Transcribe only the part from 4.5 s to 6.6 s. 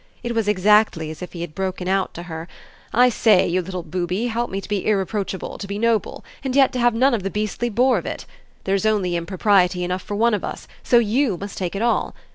to be irreproachable, to be noble, and